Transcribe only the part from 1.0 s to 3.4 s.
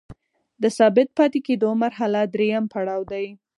پاتې کیدو مرحله دریم پړاو دی.